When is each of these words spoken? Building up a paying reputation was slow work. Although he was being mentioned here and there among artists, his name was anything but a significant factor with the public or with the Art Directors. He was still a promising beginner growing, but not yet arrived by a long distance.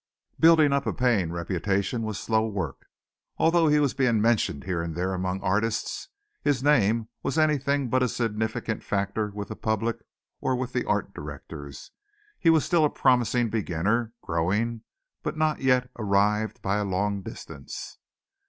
Building 0.39 0.73
up 0.73 0.87
a 0.87 0.93
paying 0.93 1.31
reputation 1.31 2.01
was 2.01 2.17
slow 2.19 2.47
work. 2.47 2.87
Although 3.37 3.67
he 3.67 3.79
was 3.79 3.93
being 3.93 4.19
mentioned 4.19 4.63
here 4.63 4.81
and 4.81 4.95
there 4.95 5.13
among 5.13 5.39
artists, 5.41 6.07
his 6.41 6.63
name 6.63 7.07
was 7.21 7.37
anything 7.37 7.87
but 7.87 8.01
a 8.01 8.09
significant 8.09 8.83
factor 8.83 9.29
with 9.29 9.49
the 9.49 9.55
public 9.55 9.97
or 10.39 10.55
with 10.55 10.73
the 10.73 10.85
Art 10.85 11.13
Directors. 11.13 11.91
He 12.39 12.49
was 12.49 12.65
still 12.65 12.83
a 12.83 12.89
promising 12.89 13.51
beginner 13.51 14.13
growing, 14.23 14.81
but 15.21 15.37
not 15.37 15.59
yet 15.61 15.91
arrived 15.99 16.63
by 16.63 16.77
a 16.77 16.83
long 16.83 17.21
distance. 17.21 17.99